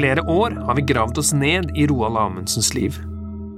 [0.00, 2.96] flere år har vi gravd oss ned i Roald Amundsens liv.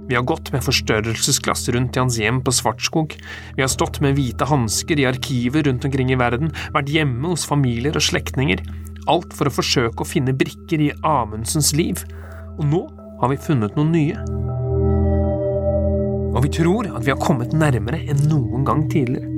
[0.09, 3.15] Vi har gått med forstørrelsesglass rundt i hans hjem på Svartskog,
[3.55, 7.47] vi har stått med hvite hansker i arkiver rundt omkring i verden, vært hjemme hos
[7.47, 8.65] familier og slektninger,
[9.13, 12.03] alt for å forsøke å finne brikker i Amundsens liv,
[12.59, 12.83] og nå
[13.23, 14.27] har vi funnet noen nye.
[16.33, 19.31] Og vi tror at vi har kommet nærmere enn noen gang tidligere.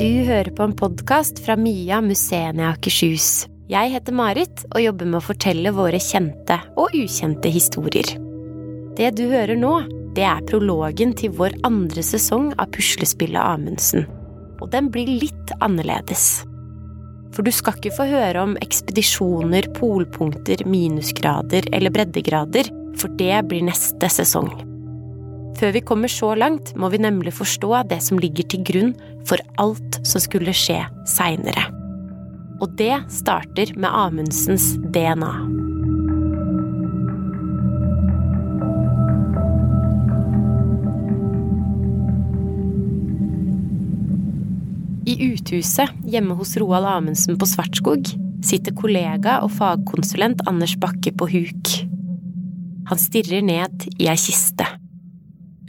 [0.00, 3.50] Du hører på en podkast fra Mia museene i Akershus.
[3.70, 8.08] Jeg heter Marit og jobber med å fortelle våre kjente og ukjente historier.
[8.98, 9.70] Det du hører nå,
[10.16, 14.08] det er prologen til vår andre sesong av puslespillet Amundsen.
[14.58, 16.42] Og den blir litt annerledes.
[17.30, 23.62] For du skal ikke få høre om ekspedisjoner, polpunkter, minusgrader eller breddegrader, for det blir
[23.70, 24.50] neste sesong.
[25.62, 28.96] Før vi kommer så langt, må vi nemlig forstå det som ligger til grunn
[29.30, 31.70] for alt som skulle skje seinere.
[32.60, 35.32] Og det starter med Amundsens DNA.
[45.10, 48.12] I uthuset hjemme hos Roald Amundsen på Svartskog
[48.44, 51.72] sitter kollega og fagkonsulent Anders Bakke på huk.
[52.90, 54.68] Han stirrer ned i ei kiste.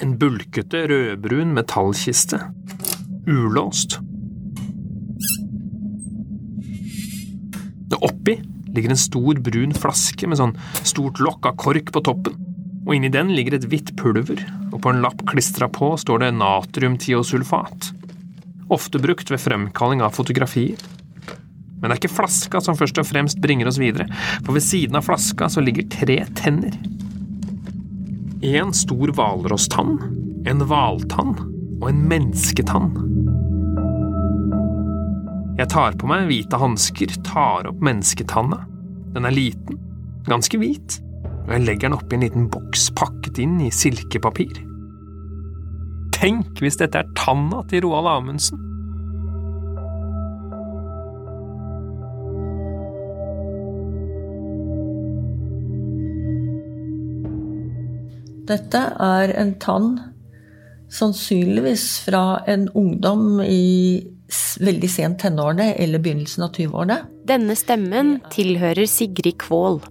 [0.02, 2.42] En bulkete, rødbrun metallkiste.
[3.30, 4.00] Ulåst.
[8.06, 8.38] Oppi
[8.72, 10.56] ligger en stor, brun flaske med sånn
[10.88, 12.38] stort lokk av kork på toppen.
[12.86, 14.40] Og inni den ligger et hvitt pulver,
[14.72, 17.92] og på en lapp klistra på står det natriumtiosulfat.
[18.72, 20.80] Ofte brukt ved fremkalling av fotografier.
[21.82, 24.08] Men det er ikke flaska som først og fremst bringer oss videre,
[24.46, 26.78] for ved siden av flaska så ligger tre tenner.
[28.42, 29.98] En stor hvalrosstann,
[30.50, 31.36] en hvaltann
[31.82, 32.94] og en mennesketann.
[35.62, 38.64] Jeg tar på meg hvite hansker, tar opp mennesketanna.
[39.14, 39.78] Den er liten,
[40.26, 40.96] ganske hvit,
[41.44, 44.58] og jeg legger den oppi en liten boks pakket inn i silkepapir.
[46.18, 48.58] Tenk hvis dette er tanna til Roald Amundsen!
[58.50, 59.94] Dette er en tann
[60.90, 64.02] sannsynligvis fra en ungdom i
[64.62, 66.98] veldig sent tenårene eller begynnelsen av 20-årene.
[67.28, 69.82] Denne stemmen tilhører Sigrid Kvål.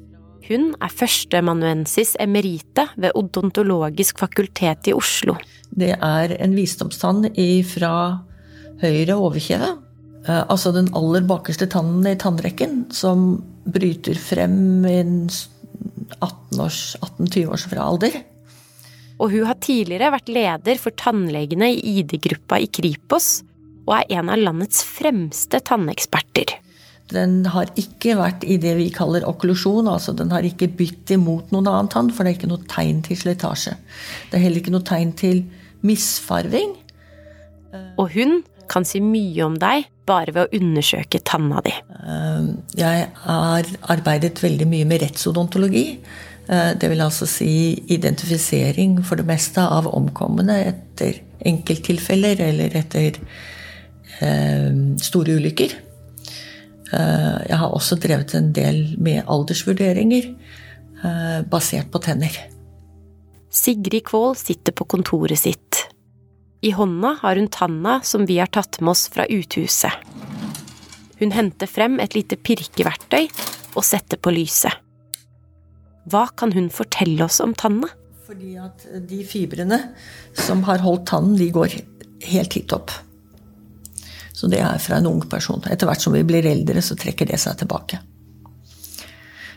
[0.50, 5.36] Hun er førsteamanuensis emerite ved Odontologisk fakultet i Oslo.
[5.70, 7.28] Det er en visdomstann
[7.70, 7.92] fra
[8.80, 9.70] høyre overkjeve.
[10.26, 13.38] Eh, altså den aller bakerste tannen i tannrekken, som
[13.70, 14.98] bryter frem i
[16.18, 18.22] 18-20 års fra alder
[19.20, 23.42] og hun har tidligere vært leder for tannlegene i ID-gruppa i Kripos,
[23.90, 26.54] og er en av landets fremste tanneksperter.
[27.10, 31.50] Den har ikke vært i det vi kaller okklusjon, altså den har ikke bytt imot
[31.50, 33.74] noen annen tann, for det er ikke noe tegn til slitasje.
[34.30, 35.42] Det er heller ikke noe tegn til
[35.86, 36.76] misfarving.
[37.98, 38.40] Og hun
[38.70, 41.72] kan si mye om deg bare ved å undersøke tanna di.
[41.74, 45.86] Eh, jeg har arbeidet veldig mye med rettsodontologi.
[46.46, 47.52] Eh, det vil altså si
[47.90, 53.18] identifisering for det meste av omkomne etter enkelttilfeller eller etter
[55.00, 55.76] store ulykker.
[56.92, 60.34] Eh, jeg har også drevet en del med aldersvurderinger
[61.48, 62.34] basert på tenner.
[63.48, 65.78] Sigrid Kvål sitter på kontoret sitt.
[66.60, 69.96] I hånda har hun tanna som vi har tatt med oss fra uthuset.
[71.20, 73.30] Hun henter frem et lite pirkeverktøy
[73.76, 74.72] og setter på lyset.
[76.10, 77.88] Hva kan hun fortelle oss om tanna?
[78.28, 79.80] Fordi at de fibrene
[80.38, 81.80] som har holdt tannen, de går
[82.30, 82.92] helt hit opp.
[84.40, 85.60] Så det er fra en ung person.
[85.68, 88.00] Etter hvert som vi blir eldre, så trekker det seg tilbake.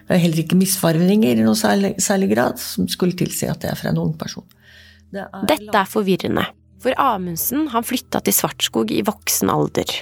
[0.03, 3.71] Det er heller ikke misfarvninger i noe særlig, særlig, grad som skulle tilsi at det
[3.71, 4.43] er fra en ung person.
[5.13, 6.43] Det er Dette er forvirrende,
[6.83, 9.95] for Amundsen han flytta til Svartskog i voksen alder.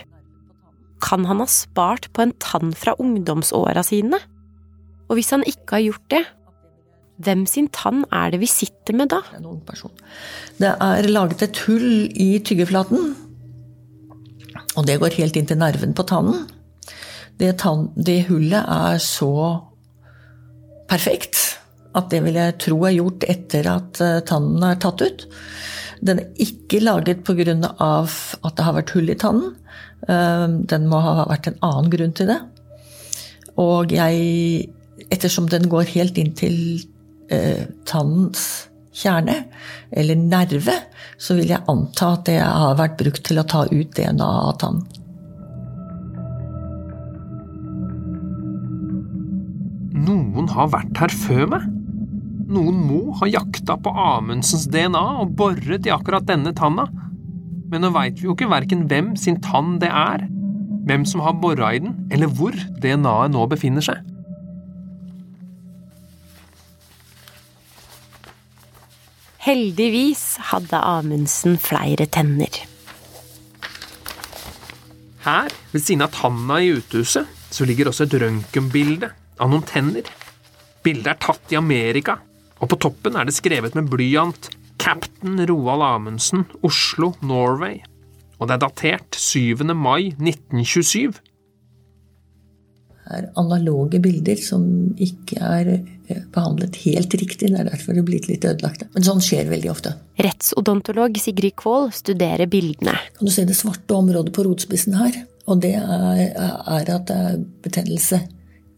[1.06, 4.17] Kan han ha spart på en tann fra ungdomsåra sine?
[5.09, 6.25] Og hvis han ikke har gjort det,
[7.21, 9.21] hvem sin tann er det vi sitter med da?
[10.57, 13.13] Det er laget et hull i tyggeflaten.
[14.79, 16.45] Og det går helt inn til nerven på tannen.
[17.41, 19.31] Det, tann, det hullet er så
[20.91, 21.39] perfekt
[21.97, 25.25] at det vil jeg tro er gjort etter at eh, tannen er tatt ut.
[26.01, 27.56] Den er ikke laget pga.
[27.59, 29.56] at det har vært hull i tannen.
[30.07, 32.39] Eh, den må ha vært en annen grunn til det.
[33.59, 34.71] Og jeg
[35.12, 36.56] ettersom den går helt inn til
[37.29, 39.38] eh, tannens kjerne,
[39.91, 40.77] eller nerve,
[41.21, 44.57] så vil jeg anta at det har vært brukt til å ta ut DNA av
[44.63, 44.83] tann.
[50.41, 51.69] noen har vært her før meg.
[52.51, 56.87] Noen må ha jakta på Amundsens DNA og boret i akkurat denne tanna.
[57.71, 60.25] Men nå veit vi jo ikke verken hvem sin tann det er,
[60.87, 64.01] hvem som har bora i den, eller hvor DNA-et nå befinner seg.
[69.41, 72.59] Heldigvis hadde Amundsen flere tenner.
[75.25, 79.09] Her, ved siden av tanna i uthuset, så ligger også et røntgenbilde
[79.41, 80.05] av noen tenner.
[80.85, 82.19] Bildet er tatt i Amerika,
[82.61, 84.51] og på toppen er det skrevet med blyant
[84.81, 87.79] Captain Roald Amundsen, Oslo, Norway.
[88.37, 89.65] Og det er datert 7.
[89.73, 91.17] mai 1927
[93.11, 94.63] er analoge bilder som
[95.01, 97.51] ikke er eh, behandlet helt riktig.
[97.51, 98.89] Det er derfor det er blitt litt ødelagte.
[98.95, 99.95] Men sånn skjer veldig ofte.
[100.21, 102.97] Rettsodontolog Sigrid Kvål studerer bildene.
[103.17, 105.23] Kan du se det svarte området på rotspissen her?
[105.49, 108.21] Og det er, er at det er betennelse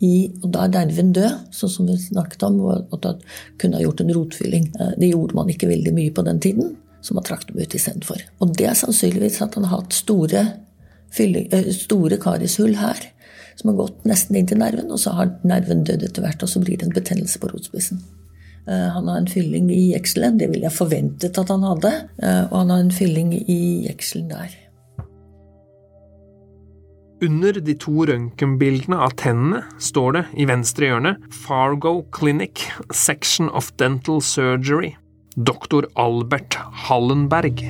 [0.04, 3.22] i Og da er nerven død, sånn som vi snakket om, og at
[3.62, 4.66] kunne ha gjort en rotfylling.
[4.76, 7.76] Eh, det gjorde man ikke veldig mye på den tiden, så man trakk dem ut
[7.78, 8.20] istedenfor.
[8.44, 10.44] Og det er sannsynligvis at han har hatt store,
[11.20, 13.00] eh, store karishull her
[13.60, 16.52] som har gått nesten inn til nerven, og så har nerven dødd etter hvert, og
[16.52, 18.02] så blir det en betennelse på rotspissen.
[18.68, 22.44] Eh, han har en fylling i jekselen, det ville jeg forventet at han hadde, eh,
[22.50, 24.60] og han har en fylling i jekselen der.
[27.24, 33.72] Under de to røntgenbildene av tennene står det i venstre hjørne Fargo Clinic, Section of
[33.80, 34.96] Dental Surgery,
[35.38, 37.64] doktor Albert Hallenberg.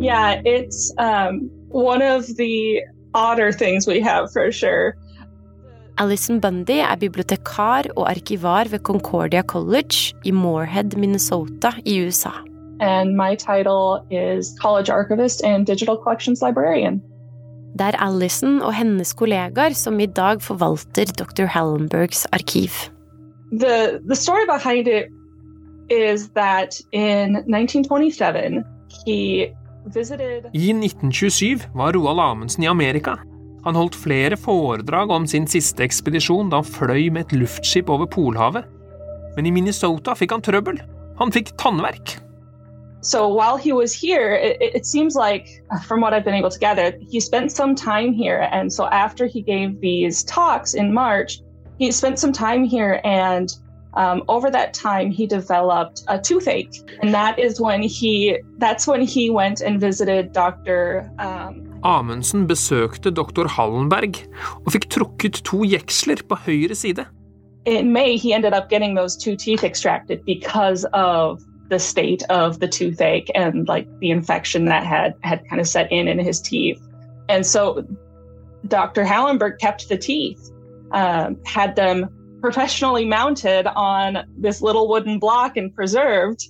[0.00, 2.80] Yeah, it's um, one of the
[3.12, 4.94] odder things we have for sure.
[5.98, 12.30] Alison Bundy er bibliotekar og arkivar ved Concordia College i Moorhead, Minnesota i USA.
[12.80, 17.02] And my title is College Archivist and Digital Collections Librarian.
[17.78, 21.44] Det er Alison og hennes kollegaer som i dag forvalter Dr.
[21.44, 22.70] Hallenbergs arkiv.
[23.52, 25.04] The, the story behind it
[25.90, 28.64] is that in 1927
[29.06, 29.50] he
[30.52, 33.18] i 1927 var Roald Amundsen i Amerika.
[33.64, 38.08] Han holdt flere foredrag om sin siste ekspedisjon da han fløy med et luftskip over
[38.08, 38.68] Polhavet.
[39.36, 40.80] Men i Minnesota fikk han trøbbel.
[41.20, 42.18] Han fikk tannverk.
[43.02, 46.58] So while he was here, it, it, seems like, from what I've been able to
[46.58, 48.48] gather, he spent some time here.
[48.52, 51.40] And so after he gave these talks in March,
[51.78, 53.48] he spent some time here and
[53.94, 59.02] Um, over that time, he developed a toothache, and that is when he that's when
[59.02, 61.10] he went and visited Dr.
[61.18, 64.20] Um, Amundsen besøkte doktor Hallenberg
[64.66, 67.06] og fikk trukket to jeksler på høyre side.
[67.66, 72.58] In May, he ended up getting those two teeth extracted because of the state of
[72.60, 76.40] the toothache and like the infection that had had kind of set in in his
[76.40, 76.80] teeth.
[77.28, 77.84] And so
[78.66, 79.04] Dr.
[79.04, 80.50] Hallenberg kept the teeth,
[80.92, 82.08] um, had them
[82.40, 86.48] professionally mounted on this little wooden block and preserved.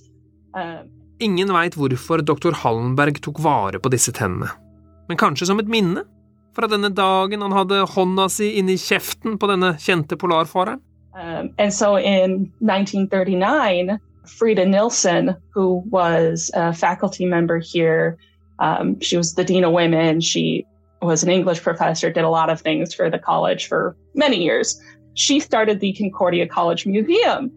[0.53, 0.83] Uh,
[1.19, 2.51] Ingen veit hvorfor dr.
[2.63, 4.49] Hallenberg tok vare på disse tennene,
[5.07, 6.01] men kanskje som et minne
[6.55, 10.81] fra denne dagen han hadde hånda si inni kjeften på denne kjente polarfareren?
[11.13, 18.17] Um, and so in 1939, Frida Nilsson, who was a faculty member here,
[18.59, 20.21] um, she was the dean of women.
[20.21, 20.65] She
[21.01, 24.79] was an English professor, did a lot of things for the college for many years.
[25.13, 27.51] She started the Concordia College Museum.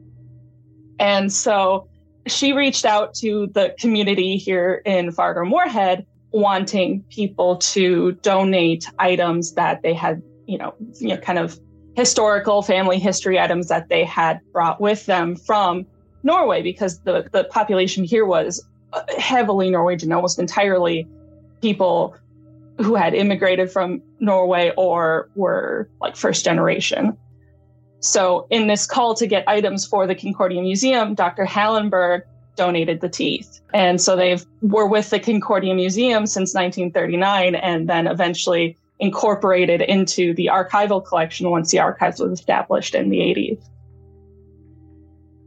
[0.99, 1.89] And so
[2.27, 9.55] she reached out to the community here in Fargo Moorhead, wanting people to donate items
[9.55, 11.59] that they had, you know, you know, kind of
[11.97, 15.87] historical family history items that they had brought with them from
[16.23, 21.07] Norway, because the, the population here was uh, heavily Norwegian, almost entirely
[21.61, 22.17] people
[22.79, 27.17] who had immigrated from Norway or were like first generation.
[28.05, 31.47] So, in this call to get items for the Concordia Museum, Dr.
[31.47, 33.61] Hallenberg donated the teeth.
[33.73, 40.35] And so they were with the Concordia Museum since 1939 and then eventually incorporated into
[40.35, 43.59] the archival collection once the archives was established in the 80s.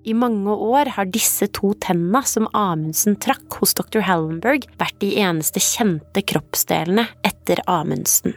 [0.04, 4.00] I mange år har disse to tenna som Amundsen trakk hos dr.
[4.08, 8.34] Hallenberg, vært de eneste kjente kroppsdelene etter Amundsen.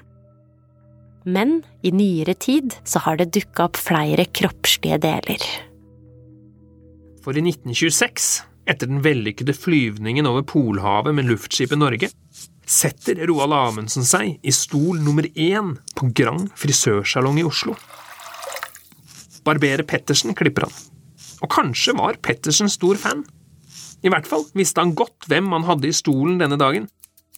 [1.31, 5.45] Men i nyere tid så har det dukka opp flere kroppslige deler.
[7.21, 8.31] For i 1926,
[8.71, 12.11] etter den vellykkede flyvningen over Polhavet med luftskipet Norge,
[12.71, 17.75] setter Roald Amundsen seg i stol nummer én på Grand frisørsalong i Oslo.
[19.47, 20.75] Barberer Pettersen klipper han,
[21.41, 23.25] og kanskje var Pettersen stor fan.
[24.01, 26.89] I hvert fall visste han godt hvem han hadde i stolen denne dagen,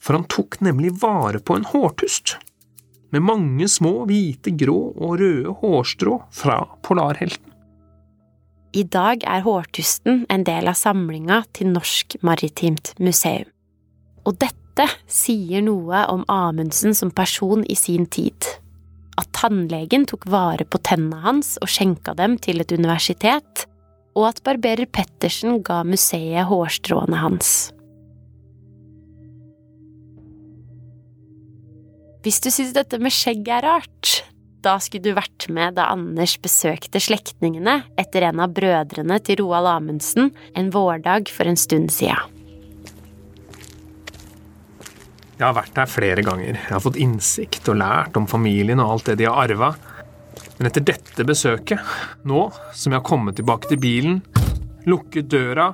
[0.03, 2.37] for han tok nemlig vare på en hårtust.
[3.13, 7.53] Med mange små hvite, grå og røde hårstrå fra polarhelten.
[8.73, 13.51] I dag er hårtusten en del av samlinga til Norsk Maritimt Museum.
[14.25, 18.49] Og dette sier noe om Amundsen som person i sin tid.
[19.21, 23.67] At tannlegen tok vare på tennene hans og skjenka dem til et universitet,
[24.17, 27.73] og at barberer Pettersen ga museet hårstråene hans.
[32.23, 34.21] Hvis du syns dette med skjegg er rart,
[34.63, 39.67] da skulle du vært med da Anders besøkte slektningene etter en av brødrene til Roald
[39.67, 42.21] Amundsen en vårdag for en stund sia.
[45.35, 46.55] Jeg har vært der flere ganger.
[46.55, 49.73] Jeg har fått innsikt og lært om familien og alt det de har arva.
[50.61, 51.83] Men etter dette besøket,
[52.23, 54.21] nå som jeg har kommet tilbake til bilen,
[54.87, 55.73] lukket døra,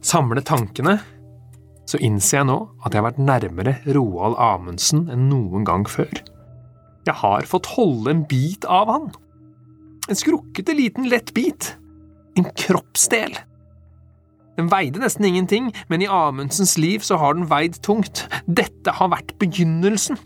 [0.00, 1.02] samlet tankene,
[1.92, 6.12] så innser jeg nå at jeg har vært nærmere Roald Amundsen enn noen gang før.
[7.04, 9.08] Jeg har fått holde en bit av han.
[10.08, 11.74] En skrukkete liten lett bit.
[12.38, 13.36] En kroppsdel.
[14.56, 18.26] Den veide nesten ingenting, men i Amundsens liv så har den veid tungt.
[18.46, 20.20] Dette har vært begynnelsen.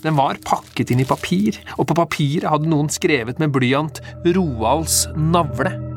[0.00, 4.00] Den var pakket inn i papir, og på papiret hadde noen skrevet med blyant
[4.32, 5.89] Roalds navle.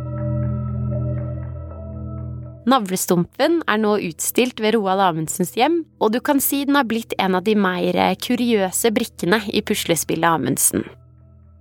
[2.69, 7.15] Navlestumpen er nå utstilt ved Roald Amundsens hjem, og du kan si den har blitt
[7.19, 10.85] en av de mer kuriøse brikkene i puslespillet Amundsen.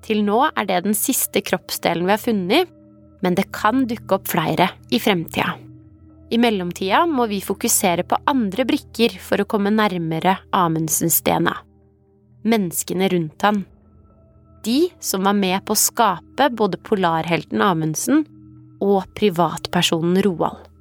[0.06, 2.70] Til nå er det den siste kroppsdelen vi har funnet,
[3.22, 5.56] men det kan dukke opp flere i fremtida.
[6.32, 11.54] I mellomtida må vi fokusere på andre brikker for å komme nærmere Amundsens DNA.
[12.48, 13.62] Menneskene rundt han.
[14.64, 18.24] De som var med på å skape både polarhelten Amundsen
[18.82, 20.71] og privatpersonen Roald.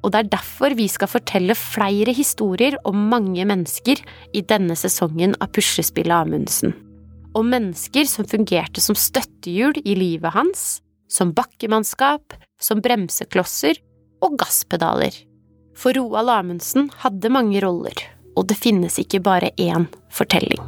[0.00, 4.00] Og det er derfor vi skal fortelle flere historier om mange mennesker
[4.36, 6.72] i denne sesongen av puslespillet Amundsen.
[7.36, 10.80] Om mennesker som fungerte som støttehjul i livet hans,
[11.10, 13.78] som bakkemannskap, som bremseklosser
[14.24, 15.12] og gasspedaler.
[15.76, 17.94] For Roald Amundsen hadde mange roller,
[18.36, 20.60] og det finnes ikke bare én fortelling.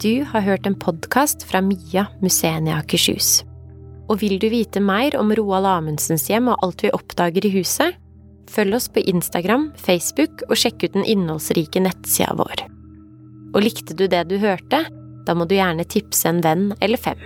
[0.00, 3.42] Du har hørt en podkast fra Mia museene i Akershus.
[4.10, 7.98] Og vil du vite mer om Roald Amundsens hjem og alt vi oppdager i huset?
[8.50, 12.64] Følg oss på Instagram, Facebook og sjekk ut den innholdsrike nettsida vår.
[13.54, 14.82] Og likte du det du hørte?
[15.26, 17.20] Da må du gjerne tipse en venn eller fem.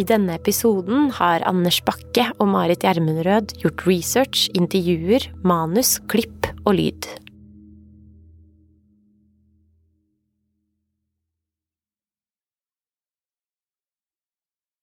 [0.00, 6.78] I denne episoden har Anders Bakke og Marit Gjermundrød gjort research, intervjuer, manus, klipp og
[6.78, 7.08] lyd.